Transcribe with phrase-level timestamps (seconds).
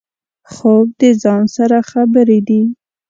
[0.51, 2.61] خوب د ځان سره خبرې دي